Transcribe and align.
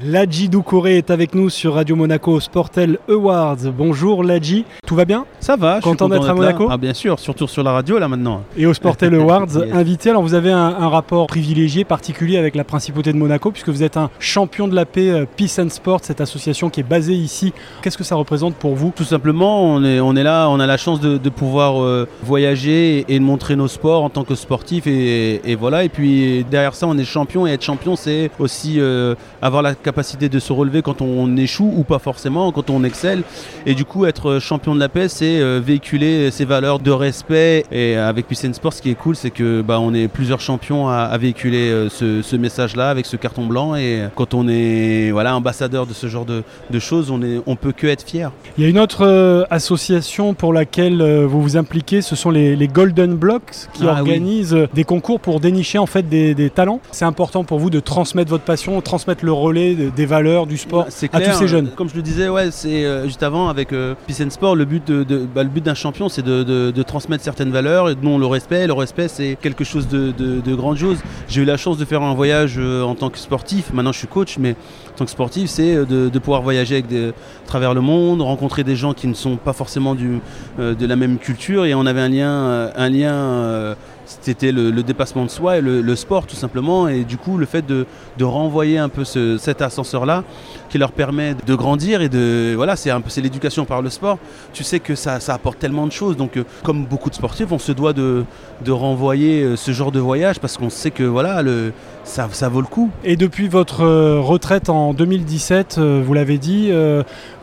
Ladji 0.00 0.48
Doucouré 0.48 0.98
est 0.98 1.10
avec 1.10 1.34
nous 1.34 1.50
sur 1.50 1.74
Radio 1.74 1.96
Monaco 1.96 2.38
Sportel 2.38 2.98
Awards. 3.08 3.56
Bonjour 3.76 4.22
Ladji, 4.22 4.64
tout 4.86 4.94
va 4.94 5.04
bien? 5.04 5.26
Ça 5.40 5.56
va, 5.56 5.80
content, 5.80 6.06
je 6.06 6.12
suis 6.12 6.20
d'être 6.20 6.30
à 6.30 6.34
Monaco? 6.34 6.68
Ah 6.70 6.76
bien 6.76 6.94
sûr, 6.94 7.18
surtout 7.18 7.48
sur 7.48 7.64
la 7.64 7.72
radio 7.72 7.98
là 7.98 8.06
maintenant. 8.06 8.44
Et 8.56 8.64
au 8.66 8.74
Sportel 8.74 9.12
Awards, 9.20 9.48
invité, 9.72 10.10
alors 10.10 10.22
vous 10.22 10.34
avez 10.34 10.52
un, 10.52 10.88
rapport 10.88 11.26
privilégié, 11.26 11.82
particulier 11.82 12.38
avec 12.38 12.54
la 12.54 12.62
principauté 12.62 13.12
de 13.12 13.18
Monaco, 13.18 13.50
puisque 13.50 13.70
vous 13.70 13.82
êtes 13.82 13.96
un 13.96 14.08
champion 14.20 14.68
de 14.68 14.76
la 14.76 14.86
paix 14.86 15.10
euh, 15.10 15.24
Peace 15.36 15.58
and 15.58 15.70
Sport, 15.70 16.00
cette 16.02 16.20
association 16.20 16.70
qui 16.70 16.78
est 16.78 16.88
basée 16.88 17.14
ici. 17.14 17.52
Qu'est-ce 17.82 17.98
que 17.98 18.04
ça 18.04 18.14
représente 18.14 18.54
pour 18.54 18.76
vous? 18.76 18.92
Tout 18.94 19.02
simplement, 19.02 19.64
on 19.64 19.82
est, 19.82 19.98
on 19.98 20.14
est 20.14 20.22
là, 20.22 20.48
on 20.48 20.60
a 20.60 20.66
la 20.66 20.76
chance 20.76 21.00
de, 21.00 21.28
pouvoir 21.28 21.82
euh, 21.82 22.06
voyager 22.22 23.04
et 23.08 23.18
de 23.18 23.24
montrer 23.24 23.56
nos 23.56 23.68
sports 23.68 24.04
en 24.04 24.10
tant 24.10 24.22
que 24.22 24.36
sportif 24.36 24.86
et, 24.86 25.56
voilà. 25.58 25.82
Et 25.82 25.88
puis 25.88 26.46
derrière 26.48 26.74
ça, 26.74 26.86
on 26.86 26.96
est 26.96 27.04
champion 27.04 27.48
et 27.48 27.50
être 27.50 27.64
champion, 27.64 27.96
c'est 27.96 28.30
aussi 28.38 28.76
euh, 28.78 29.16
avoir 29.42 29.62
la 29.62 29.74
capacité 29.88 30.28
de 30.28 30.38
se 30.38 30.52
relever 30.52 30.82
quand 30.82 31.00
on 31.00 31.34
échoue 31.38 31.72
ou 31.74 31.82
pas 31.82 31.98
forcément, 31.98 32.52
quand 32.52 32.68
on 32.68 32.84
excelle. 32.84 33.22
Et 33.64 33.74
du 33.74 33.86
coup, 33.86 34.04
être 34.04 34.38
champion 34.38 34.74
de 34.74 34.80
la 34.80 34.90
paix, 34.90 35.08
c'est 35.08 35.40
euh, 35.40 35.62
véhiculer 35.64 36.30
ces 36.30 36.44
valeurs 36.44 36.78
de 36.78 36.90
respect. 36.90 37.64
Et 37.72 37.96
avec 37.96 38.26
Puissance 38.26 38.56
Sport, 38.56 38.74
ce 38.74 38.82
qui 38.82 38.90
est 38.90 38.94
cool, 38.94 39.16
c'est 39.16 39.30
que 39.30 39.62
bah, 39.62 39.80
on 39.80 39.94
est 39.94 40.06
plusieurs 40.08 40.40
champions 40.40 40.88
à, 40.88 41.16
véhiculer 41.16 41.70
euh, 41.70 41.88
ce, 41.88 42.36
message-là 42.36 42.90
avec 42.90 43.06
ce 43.06 43.16
carton 43.16 43.46
blanc. 43.46 43.76
Et 43.76 44.02
quand 44.14 44.34
on 44.34 44.46
est 44.46 45.10
voilà, 45.10 45.34
ambassadeur 45.34 45.86
de 45.86 45.94
ce 45.94 46.06
genre 46.06 46.26
de, 46.26 46.42
choses, 46.78 47.10
on, 47.10 47.22
est, 47.22 47.40
on 47.46 47.56
peut 47.56 47.72
que 47.72 47.86
être 47.86 48.02
fier. 48.02 48.30
Il 48.58 48.64
y 48.64 48.66
a 48.66 48.70
une 48.70 48.78
autre 48.78 49.06
euh, 49.06 49.44
association 49.48 50.34
pour 50.34 50.52
laquelle 50.52 51.02
vous 51.24 51.40
vous 51.40 51.56
impliquez, 51.56 52.02
ce 52.02 52.14
sont 52.14 52.30
les, 52.30 52.68
Golden 52.68 53.14
Blocks 53.14 53.68
qui 53.72 53.84
ah 53.84 53.92
organisent 53.98 54.68
des 54.74 54.84
concours 54.84 55.20
pour 55.20 55.40
dénicher 55.40 55.78
en 55.78 55.86
fait 55.86 56.06
des, 56.06 56.34
des 56.34 56.50
talents. 56.50 56.80
C'est 56.92 57.06
important 57.06 57.42
pour 57.44 57.58
vous 57.58 57.70
de 57.70 57.80
transmettre 57.80 58.28
votre 58.28 58.44
passion, 58.44 58.78
transmettre 58.82 59.24
le 59.24 59.32
relais 59.32 59.77
des 59.78 60.06
valeurs 60.06 60.46
du 60.46 60.56
sport 60.56 60.86
bah, 60.86 61.08
à 61.12 61.20
tous 61.20 61.38
ces 61.38 61.48
jeunes. 61.48 61.70
Comme 61.76 61.88
je 61.88 61.96
le 61.96 62.02
disais, 62.02 62.28
ouais, 62.28 62.50
c'est 62.50 62.84
euh, 62.84 63.04
juste 63.04 63.22
avant 63.22 63.48
avec 63.48 63.72
euh, 63.72 63.94
Sport, 64.28 64.56
le 64.56 64.64
but 64.64 64.86
de, 64.86 65.26
bah, 65.34 65.42
le 65.42 65.48
but 65.48 65.64
d'un 65.64 65.74
champion, 65.74 66.08
c'est 66.08 66.24
de, 66.24 66.82
transmettre 66.82 67.22
certaines 67.22 67.50
valeurs, 67.50 67.90
et 67.90 67.94
dont 67.94 68.18
le 68.18 68.26
respect. 68.26 68.66
Le 68.66 68.72
respect, 68.72 69.08
c'est 69.08 69.36
quelque 69.40 69.64
chose 69.64 69.88
de, 69.88 70.54
grandiose. 70.54 70.98
J'ai 71.28 71.42
eu 71.42 71.44
la 71.44 71.56
chance 71.56 71.78
de 71.78 71.84
faire 71.84 72.02
un 72.02 72.14
voyage 72.14 72.56
euh, 72.58 72.82
en 72.82 72.94
tant 72.94 73.10
que 73.10 73.18
sportif. 73.18 73.72
Maintenant, 73.72 73.92
je 73.92 73.98
suis 73.98 74.08
coach, 74.08 74.38
mais 74.38 74.52
en 74.52 74.98
tant 74.98 75.04
que 75.04 75.10
sportif, 75.10 75.48
c'est 75.50 75.74
euh, 75.74 75.84
de, 75.84 76.18
pouvoir 76.18 76.42
voyager 76.42 76.76
avec 76.76 76.86
à 76.92 77.46
travers 77.46 77.74
le 77.74 77.80
monde, 77.80 78.20
rencontrer 78.22 78.64
des 78.64 78.76
gens 78.76 78.92
qui 78.92 79.06
ne 79.06 79.14
sont 79.14 79.36
pas 79.36 79.52
forcément 79.52 79.94
du, 79.94 80.20
de 80.58 80.86
la 80.86 80.96
même 80.96 81.18
culture, 81.18 81.64
et 81.64 81.74
on 81.74 81.86
avait 81.86 82.00
un 82.00 82.08
lien, 82.08 82.70
un 82.74 82.88
lien 82.88 83.76
c'était 84.22 84.52
le, 84.52 84.82
dépassement 84.82 85.24
de 85.24 85.30
soi 85.30 85.58
et 85.58 85.60
le, 85.60 85.96
sport 85.96 86.26
tout 86.26 86.36
simplement. 86.36 86.88
Et 86.88 87.04
du 87.04 87.18
coup, 87.18 87.36
le 87.36 87.46
fait 87.46 87.64
de, 87.66 87.86
renvoyer 88.20 88.78
un 88.78 88.88
peu 88.88 89.04
cet 89.04 89.62
ascenseur-là 89.62 90.24
qui 90.68 90.78
leur 90.78 90.92
permet 90.92 91.34
de 91.46 91.54
grandir 91.54 92.02
et 92.02 92.08
de. 92.08 92.54
Voilà, 92.56 92.76
c'est 92.76 92.90
un 92.90 93.00
peu 93.00 93.10
c'est 93.10 93.20
l'éducation 93.20 93.64
par 93.64 93.82
le 93.82 93.90
sport. 93.90 94.18
Tu 94.52 94.64
sais 94.64 94.80
que 94.80 94.94
ça, 94.94 95.18
apporte 95.28 95.58
tellement 95.58 95.86
de 95.86 95.92
choses. 95.92 96.16
Donc, 96.16 96.36
euh, 96.36 96.44
comme 96.62 96.84
beaucoup 96.84 97.10
de 97.10 97.14
sportifs, 97.14 97.52
on 97.52 97.58
se 97.58 97.72
doit 97.72 97.92
de, 97.92 98.24
renvoyer 98.68 99.42
euh, 99.42 99.56
ce 99.56 99.72
genre 99.72 99.92
de 99.92 100.00
voyage 100.00 100.40
parce 100.40 100.56
qu'on 100.56 100.70
sait 100.70 100.90
que 100.90 101.04
voilà, 101.04 101.42
le, 101.42 101.72
ça, 102.04 102.28
ça, 102.32 102.48
vaut 102.48 102.60
le 102.60 102.66
coup. 102.66 102.90
Et 103.04 103.16
depuis 103.16 103.48
votre 103.48 103.82
euh, 103.82 104.20
retraite 104.20 104.68
en 104.68 104.92
2017, 104.94 105.78
vous 105.78 106.14
l'avez 106.14 106.38
dit, 106.38 106.70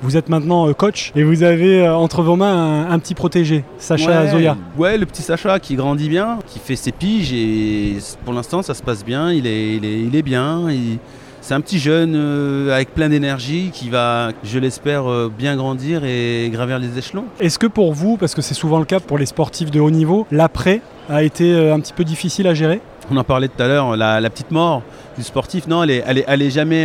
vous 0.01 0.17
êtes 0.17 0.29
maintenant 0.29 0.71
coach 0.73 1.11
et 1.15 1.23
vous 1.23 1.43
avez 1.43 1.87
entre 1.87 2.21
vos 2.21 2.35
mains 2.35 2.89
un, 2.89 2.99
petit 2.99 3.15
protégé, 3.15 3.63
Sacha 3.77 4.27
Zoya. 4.27 4.57
Ouais, 4.77 4.97
le 4.97 5.05
petit 5.05 5.21
Sacha 5.21 5.59
qui 5.59 5.75
grandit 5.75 6.09
bien, 6.09 6.39
qui 6.47 6.54
fait 6.59 6.75
ses 6.75 6.91
piges 6.91 7.33
et 7.33 7.97
pour 8.23 8.33
l'instant 8.33 8.61
ça 8.61 8.73
se 8.73 8.83
passe 8.83 9.03
bien, 9.03 9.31
il 9.31 9.47
est, 9.47 9.75
il 9.75 10.15
est, 10.15 10.21
bien. 10.21 10.67
c'est 11.41 11.53
un 11.53 11.61
petit 11.61 11.79
jeune 11.79 12.13
euh, 12.15 12.73
avec 12.73 12.93
plein 12.93 13.09
d'énergie 13.09 13.69
qui 13.73 13.89
va, 13.89 14.31
je 14.43 14.59
l'espère, 14.59 15.09
euh, 15.09 15.31
bien 15.35 15.55
grandir 15.55 16.03
et 16.03 16.49
gravir 16.51 16.79
les 16.79 16.97
échelons. 16.97 17.25
Est-ce 17.39 17.59
que 17.59 17.67
pour 17.67 17.93
vous, 17.93 18.17
parce 18.17 18.35
que 18.35 18.41
c'est 18.41 18.53
souvent 18.53 18.79
le 18.79 18.85
cas 18.85 18.99
pour 18.99 19.17
les 19.17 19.25
sportifs 19.25 19.71
de 19.71 19.79
haut 19.79 19.91
niveau, 19.91 20.25
l'après 20.31 20.81
a 21.09 21.23
été 21.23 21.53
euh, 21.53 21.73
un 21.73 21.79
petit 21.79 21.93
peu 21.93 22.03
difficile 22.03 22.47
à 22.47 22.53
gérer? 22.53 22.81
On 23.11 23.17
en 23.17 23.23
parlait 23.23 23.47
tout 23.47 23.61
à 23.61 23.67
l'heure, 23.67 23.95
la, 23.95 24.29
petite 24.29 24.51
mort 24.51 24.81
du 25.17 25.23
sportif, 25.23 25.67
non, 25.67 25.83
elle 25.83 25.91
est, 25.91 26.25
elle 26.27 26.41
est, 26.41 26.49
jamais... 26.49 26.83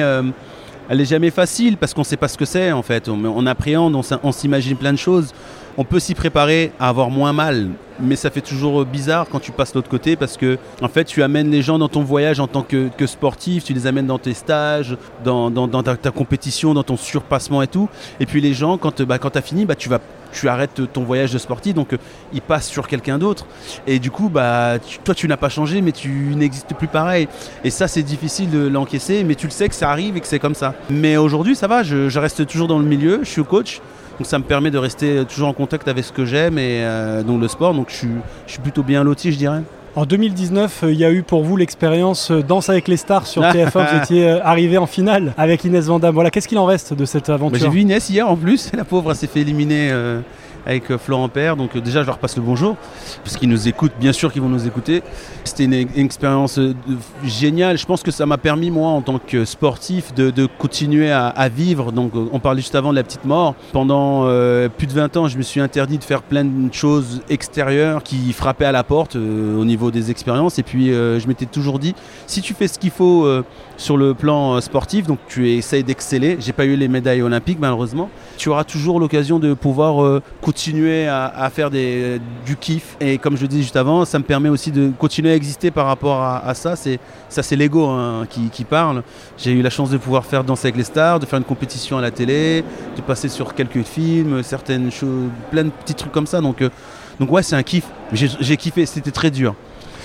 elle 0.89 1.01
est 1.01 1.07
jamais 1.07 1.31
facile 1.31 1.79
parce 1.79 1.95
qu'on 1.95 2.03
ne 2.03 2.07
sait 2.07 2.19
pas 2.19 2.29
ce 2.29 2.37
que 2.37 2.45
c'est 2.45 2.73
en 2.73 2.83
fait. 2.83 3.09
On, 3.09 3.25
on 3.25 3.47
appréhende, 3.47 3.97
on 4.23 4.33
s'imagine 4.33 4.77
plein 4.77 4.93
de 4.93 4.99
choses 4.99 5.33
on 5.77 5.85
peut 5.85 6.01
s'y 6.01 6.15
préparer 6.15 6.73
à 6.79 6.89
avoir 6.89 7.11
moins 7.11 7.33
mal, 7.33 7.69
mais 8.01 8.17
ça 8.17 8.31
fait 8.31 8.41
toujours 8.41 8.85
bizarre 8.85 9.27
quand 9.31 9.41
tu 9.41 9.53
passes 9.53 9.75
l'autre 9.75 9.89
côté 9.89 10.17
parce 10.17 10.37
que 10.37 10.59
en 10.81 10.89
fait 10.89 11.05
tu 11.05 11.23
amènes 11.23 11.51
les 11.51 11.63
gens 11.63 11.79
dans 11.79 11.89
ton 11.89 12.03
voyage 12.03 12.41
en 12.41 12.47
tant 12.47 12.63
que, 12.63 12.91
sportif, 13.07 13.65
tu 13.65 13.73
les 13.73 13.87
amènes 13.87 14.07
dans 14.07 14.19
tes 14.19 14.35
stages, 14.35 14.97
dans, 15.25 15.51
ta, 15.83 16.11
compétition, 16.11 16.75
dans 16.75 16.83
ton 16.83 16.97
surpassement 16.97 17.63
et 17.63 17.67
tout. 17.67 17.89
Et 18.21 18.27
puis 18.27 18.41
les 18.41 18.55
gens, 18.55 18.79
quand, 18.79 19.03
bah, 19.03 19.19
quand 19.19 19.31
tu 19.31 19.39
as 19.39 19.43
fini, 19.43 19.65
bah, 19.65 19.75
tu 19.75 20.49
arrêtes 20.49 20.93
ton 20.93 21.03
voyage 21.03 21.33
de 21.33 21.39
sportif, 21.39 21.75
donc 21.75 21.93
euh, 21.93 21.99
il 22.33 22.41
passe 22.41 22.69
sur 22.69 22.87
quelqu'un 22.87 23.19
d'autre. 23.19 23.47
Et 23.87 23.99
du 23.99 24.11
coup, 24.11 24.29
bah, 24.29 24.79
toi, 25.05 25.15
tu 25.15 25.27
n'as 25.29 25.37
pas 25.37 25.49
changé, 25.49 25.81
mais 25.81 25.93
tu 25.93 26.35
n'existes 26.37 26.75
plus 26.75 26.89
pareil. 26.89 27.29
Et 27.65 27.71
ça, 27.71 27.89
c'est 27.89 28.03
difficile 28.03 28.51
de 28.51 28.67
l'encaisser, 28.69 29.25
mais 29.25 29.35
tu 29.35 29.47
le 29.47 29.53
sais 29.53 29.69
que 29.69 29.75
ça 29.75 29.91
arrive 29.91 30.17
et 30.17 30.21
que 30.21 30.27
c'est 30.27 30.39
comme 30.39 30.55
ça. 30.55 30.75
Mais 30.89 31.17
aujourd'hui, 31.17 31.57
ça 31.57 31.67
va, 31.67 31.83
je, 31.83 32.19
reste 32.19 32.47
toujours 32.47 32.69
dans 32.69 32.79
le 32.79 32.85
milieu, 32.85 33.21
je 33.23 33.31
suis 33.31 33.45
coach. 33.45 33.81
Donc 34.21 34.27
ça 34.27 34.39
me 34.39 34.45
permet 34.45 34.71
de 34.71 34.77
rester 34.77 35.25
toujours 35.25 35.49
en 35.49 35.55
contact 35.55 35.89
avec 35.89 36.05
ce 36.05 36.13
que 36.13 36.27
j'aime 36.27 36.59
et 36.59 36.83
euh, 36.83 37.23
donc 37.23 37.41
le 37.41 37.49
sport. 37.49 37.73
Donc 37.73 37.89
je 37.89 37.97
suis, 37.97 38.09
je 38.47 38.53
suis 38.53 38.61
plutôt 38.61 38.83
bien 38.83 39.03
loti, 39.03 39.33
je 39.33 39.39
dirais. 39.39 39.63
En 39.97 40.05
2019, 40.05 40.83
euh, 40.83 40.93
il 40.93 40.99
y 40.99 41.07
a 41.07 41.11
eu 41.11 41.23
pour 41.23 41.43
vous 41.43 41.57
l'expérience 41.57 42.31
euh, 42.31 42.43
Danse 42.43 42.69
avec 42.69 42.87
les 42.87 42.99
stars 42.99 43.27
sur 43.27 43.41
TF1. 43.43 43.71
vous 43.73 43.97
étiez 43.97 44.29
arrivé 44.29 44.77
en 44.77 44.85
finale 44.85 45.33
avec 45.39 45.65
Inès 45.65 45.87
Vandamme. 45.87 46.13
Voilà, 46.13 46.31
qu'est-ce 46.31 46.49
qu'il 46.49 46.59
en 46.59 46.67
reste 46.67 46.93
de 46.93 47.07
cette 47.07 47.31
aventure? 47.31 47.61
J'ai 47.61 47.71
vu 47.71 47.81
Inès 47.81 48.11
hier 48.11 48.29
en 48.29 48.37
plus. 48.37 48.71
La 48.77 48.85
pauvre, 48.85 49.15
s'est 49.15 49.27
fait 49.27 49.41
éliminer 49.41 49.91
avec 50.67 50.91
euh, 50.91 50.99
Florent 50.99 51.29
Père. 51.29 51.57
Donc 51.57 51.77
euh, 51.77 51.81
déjà, 51.81 52.03
je 52.03 52.07
leur 52.07 52.19
passe 52.19 52.37
le 52.37 52.43
bonjour, 52.43 52.77
parce 53.25 53.37
qu'ils 53.37 53.49
nous 53.49 53.69
écoutent, 53.69 53.93
bien 53.99 54.13
sûr 54.13 54.33
qu'ils 54.33 54.43
vont 54.43 54.49
nous 54.49 54.67
écouter. 54.67 55.03
C'était 55.45 55.65
une, 55.65 55.75
expérience 55.97 56.59
euh, 56.59 56.75
géniale. 57.25 57.79
Je 57.79 57.87
pense 57.87 58.03
que 58.03 58.11
ça 58.11 58.27
m'a 58.27 58.39
permis, 58.39 58.71
moi, 58.71 58.89
en 58.89 59.03
tant 59.03 59.19
que 59.19 59.45
sportif, 59.45 60.15
de, 60.15 60.47
continuer 60.59 61.11
à, 61.11 61.49
vivre. 61.49 61.93
Donc 61.93 62.13
on 62.15 62.39
parlait 62.39 62.61
juste 62.61 62.75
avant 62.75 62.91
de 62.91 62.97
la 62.97 63.03
petite 63.03 63.25
mort. 63.25 63.55
Pendant 63.73 64.25
plus 64.77 64.87
de 64.87 64.93
20 64.93 65.17
ans, 65.17 65.29
je 65.29 65.37
me 65.37 65.43
suis 65.43 65.61
interdit 65.61 65.99
de 65.99 66.05
faire 66.05 66.23
plein 66.23 66.45
de 66.45 66.73
choses 66.73 67.23
extérieures 67.29 68.03
qui 68.03 68.33
frappaient 68.33 68.65
à 68.65 68.73
la 68.73 68.85
porte 68.85 69.17
au 69.17 69.65
niveau 69.65 69.91
des 69.91 70.11
expériences. 70.11 70.59
Et 70.59 70.63
puis 70.63 70.89
je 70.89 71.27
m'étais 71.27 71.47
toujours 71.47 71.79
dit, 71.79 71.95
si 72.27 72.41
tu 72.43 72.55
fais 72.55 72.69
ce 72.69 72.79
qu'il 72.79 72.91
faut 72.91 73.29
sur 73.77 73.97
le 73.97 74.15
plan 74.15 74.61
sportif, 74.61 75.07
donc 75.07 75.19
tu 75.29 75.51
essayes 75.51 75.85
d'exceller, 75.85 76.37
j'ai 76.41 76.53
pas 76.53 76.65
eu 76.65 76.77
les 76.77 76.89
médailles 76.89 77.23
olympiques 77.23 77.59
malheureusement, 77.61 78.11
tu 78.37 78.49
auras 78.49 78.65
toujours 78.65 79.01
l'occasion 79.01 79.39
de 79.39 79.55
pouvoir 79.55 80.21
continuer 80.51 81.07
à, 81.07 81.49
faire 81.55 81.71
du 81.71 82.57
kiff. 82.59 82.97
Et 82.99 83.19
comme 83.19 83.37
je 83.37 83.43
le 83.43 83.47
disais 83.47 83.63
juste 83.63 83.77
avant, 83.77 84.05
ça 84.05 84.19
me 84.19 84.25
permet 84.25 84.49
aussi 84.49 84.73
de 84.73 84.91
continuer 84.99 85.31
à 85.31 85.37
exister 85.37 85.71
par 85.71 85.87
rapport 85.87 86.21
à, 86.21 86.53
ça. 86.55 86.75
C'est 86.75 86.99
ça, 87.29 87.45
c'est 87.45 87.55
l'ego 87.55 87.87
hein, 87.87 88.27
qui, 88.29 88.65
parle. 88.65 89.05
J'ai 89.39 89.53
eu 89.53 89.63
la 89.63 89.71
chance 89.71 89.91
de 89.91 89.97
pouvoir 89.97 90.25
faire 90.25 90.43
Danser 90.43 90.67
avec 90.67 90.77
les 90.77 90.83
stars, 90.83 91.21
de 91.21 91.27
faire 91.27 91.39
une 91.39 91.45
compétition 91.45 91.99
à 91.99 92.01
la 92.01 92.11
télé, 92.11 92.65
de 92.97 93.01
passer 93.01 93.29
sur 93.29 93.55
quelques 93.55 93.85
films, 93.85 94.43
certaines 94.43 94.91
choses, 94.91 95.29
plein 95.53 95.63
de 95.63 95.71
petits 95.71 95.95
trucs 95.95 96.11
comme 96.11 96.27
ça. 96.27 96.41
Donc, 96.41 96.63
euh, 96.63 96.71
donc 97.21 97.31
ouais, 97.31 97.45
c'est 97.45 97.55
un 97.55 97.63
kiff. 97.63 97.85
J'ai 98.13 98.57
kiffé. 98.57 98.87
C'était 98.87 99.13
très 99.13 99.31
dur. 99.31 99.55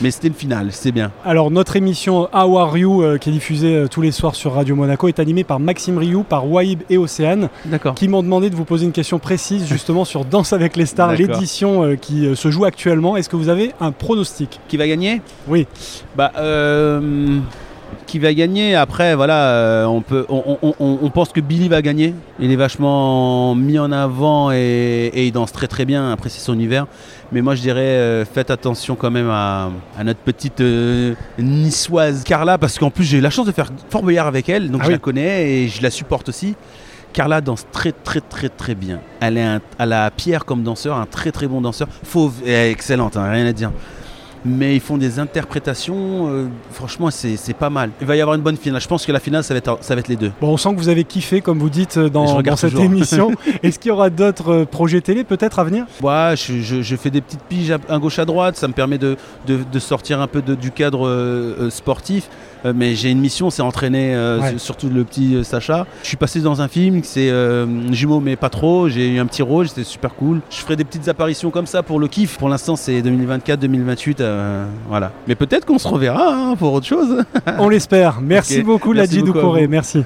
Mais 0.02 0.12
c'était 0.12 0.28
le 0.28 0.34
final, 0.34 0.68
c'est 0.72 0.92
bien. 0.92 1.12
Alors 1.24 1.52
notre 1.52 1.76
émission 1.76 2.30
How 2.34 2.58
Are 2.58 2.78
You, 2.78 3.02
euh, 3.02 3.18
qui 3.18 3.30
est 3.30 3.34
diffusée 3.34 3.76
euh, 3.76 3.88
tous 3.88 4.02
les 4.02 4.12
soirs 4.12 4.36
sur 4.36 4.54
Radio 4.54 4.76
Monaco, 4.76 5.08
est 5.08 5.20
animée 5.20 5.44
par 5.44 5.60
Maxime 5.60 5.98
Rioux, 5.98 6.24
par 6.24 6.50
Waïb 6.50 6.82
et 6.90 6.98
Océane, 6.98 7.50
qui 7.96 8.08
m'ont 8.08 8.24
demandé 8.24 8.50
de 8.50 8.56
vous 8.56 8.66
poser 8.66 8.86
une 8.86 8.92
question 8.92 9.20
précise 9.20 9.68
justement 9.68 10.06
sur 10.06 10.26
Danse 10.26 10.54
avec 10.54 10.76
les 10.76 10.86
stars, 10.86 11.14
l'édition 11.14 11.84
euh, 11.84 11.96
qui 11.96 12.36
se 12.36 12.52
joue 12.52 12.66
actuellement. 12.66 13.18
Est-ce 13.18 13.30
que 13.30 13.36
vous 13.36 13.50
avez 13.50 13.72
un 13.80 13.92
pronostic? 13.92 14.60
Qui 14.68 14.78
va 14.78 14.88
gagner? 14.88 15.22
Oui. 15.48 15.68
Bah 16.16 16.32
qui 18.06 18.20
va 18.20 18.34
gagner. 18.34 18.76
Après, 18.76 19.16
voilà, 19.16 19.50
euh, 19.50 19.86
on, 19.86 20.02
peut, 20.02 20.26
on, 20.30 21.10
pense 21.10 21.30
que 21.30 21.42
Billy 21.42 21.70
va 21.70 21.82
gagner. 21.82 22.14
Il 22.40 22.52
est 22.52 22.56
vachement 22.56 23.56
mis 23.56 23.80
en 23.80 23.92
avant 23.92 24.52
et, 24.52 25.12
il 25.16 25.32
danse 25.32 25.52
très 25.52 25.68
très 25.68 25.86
bien. 25.86 26.12
Après, 26.12 26.30
c'est 26.30 26.40
son 26.40 26.54
univers. 26.54 26.88
Mais 27.32 27.42
moi, 27.42 27.56
je 27.56 27.62
dirais, 27.62 27.82
euh, 27.82 28.26
faites 28.26 28.52
attention 28.52 28.96
quand 28.96 29.12
même 29.12 29.30
à, 29.30 29.70
notre 30.04 30.20
petite 30.20 30.62
euh, 30.62 31.16
niçoise 31.40 32.24
Carla, 32.24 32.58
parce 32.58 32.78
qu'en 32.78 32.92
plus, 32.92 33.04
j'ai 33.04 33.18
eu 33.18 33.22
la 33.22 33.32
chance 33.32 33.48
de 33.48 33.52
faire 33.52 33.70
Fort 33.90 34.04
Boyard 34.04 34.28
avec 34.28 34.48
elle, 34.50 34.70
donc 34.70 34.82
ah 34.84 34.88
je 34.88 34.92
la 34.92 34.98
connais 35.00 35.50
et 35.50 35.68
je 35.68 35.82
la 35.82 35.90
supporte 35.90 36.30
aussi. 36.30 36.56
Carla 37.16 37.40
danse 37.40 37.66
très 37.72 37.94
très 37.94 38.20
très 38.20 38.50
très 38.50 38.76
bien. 38.76 39.00
Elle, 39.22 39.38
est 39.38 39.60
a 39.80 40.12
Pierre 40.12 40.44
comme 40.44 40.64
danseur, 40.64 40.98
un 40.98 41.06
très 41.06 41.32
très 41.32 41.48
bon 41.48 41.62
danseur. 41.62 41.88
Fauve 42.04 42.34
et 42.46 42.70
excellente, 42.72 43.16
hein, 43.16 43.32
rien 43.32 43.46
à 43.46 43.54
dire. 43.54 43.72
Mais 44.46 44.76
ils 44.76 44.82
font 44.82 44.98
des 44.98 45.20
interprétations. 45.20 46.30
Euh, 46.30 46.48
franchement, 46.72 47.10
c'est 47.12 47.58
pas 47.58 47.70
mal. 47.70 47.90
Il 48.00 48.08
va 48.08 48.16
y 48.16 48.22
avoir 48.22 48.36
une 48.36 48.44
bonne 48.44 48.58
finale. 48.58 48.82
Je 48.82 48.88
pense 48.88 49.06
que 49.06 49.12
la 49.12 49.20
finale, 49.20 49.44
ça 49.44 49.54
va 49.54 49.58
être, 49.58 49.78
ça 49.82 49.96
va 49.96 50.00
être 50.00 50.08
les 50.08 50.16
deux. 50.16 50.32
Bon, 50.40 50.50
on 50.50 50.58
sent 50.58 50.70
que 50.74 50.80
vous 50.80 50.90
avez 50.90 51.04
kiffé, 51.04 51.42
comme 51.42 51.60
vous 51.60 51.70
dites, 51.70 51.98
dans, 51.98 52.56
cette 52.56 52.76
émission. 52.76 53.32
Est-ce 53.64 53.80
qu'il 53.80 53.90
y 53.90 53.92
aura 53.92 54.10
d'autres 54.10 54.52
euh, 54.52 54.66
projets 54.66 55.02
télé 55.02 55.24
peut-être 55.24 55.60
à 55.60 55.64
venir? 55.64 55.86
Ouais, 56.02 56.36
je, 56.36 56.96
fais 56.96 57.10
des 57.10 57.22
petites 57.22 57.44
piges 57.44 57.72
à, 57.72 57.98
gauche 57.98 58.20
à 58.20 58.26
droite. 58.26 58.56
Ça 58.56 58.68
me 58.68 58.74
permet 58.74 58.98
de, 58.98 59.18
de, 59.48 59.80
sortir 59.80 60.22
un 60.22 60.28
peu 60.28 60.42
du 60.42 60.72
cadre 60.72 61.08
euh, 61.08 61.70
sportif. 61.70 62.30
Euh, 62.66 62.74
mais 62.76 62.96
j'ai 62.96 63.12
une 63.12 63.20
mission, 63.20 63.50
c'est 63.50 63.62
entraîner 63.62 64.16
euh, 64.16 64.58
surtout 64.58 64.90
le 64.90 65.04
petit 65.04 65.36
euh, 65.36 65.44
Sacha. 65.44 65.86
Je 66.02 66.08
suis 66.08 66.18
passé 66.18 66.40
dans 66.42 66.62
un 66.62 66.68
film, 66.68 67.02
c'est 67.04 67.32
jumeau 67.92 68.20
mais 68.20 68.36
pas 68.36 68.50
trop. 68.50 68.90
J'ai 68.90 69.10
eu 69.10 69.20
un 69.20 69.26
petit 69.26 69.42
rôle, 69.42 69.68
c'était 69.68 69.84
super 69.84 70.16
cool. 70.16 70.42
Je 70.50 70.58
ferai 70.58 70.76
des 70.76 70.84
petites 70.84 71.08
apparitions 71.08 71.52
comme 71.52 71.68
ça 71.68 71.84
pour 71.84 72.00
le 72.00 72.08
kiff. 72.08 72.38
Pour 72.38 72.50
l'instant, 72.50 72.76
c'est 72.76 73.02
2024-2028, 73.02 74.22
voilà. 74.90 75.12
Mais 75.28 75.36
peut-être 75.36 75.66
qu'on 75.66 75.78
se 75.78 75.88
reverra 75.88 76.34
hein, 76.34 76.56
pour 76.58 76.74
autre 76.74 76.88
chose. 76.88 77.24
On 77.60 77.70
l'espère. 77.70 78.20
Merci 78.22 78.64
beaucoup, 78.64 78.94
Ladji 78.94 79.22
Doucouré. 79.22 79.68
Merci. 79.68 80.04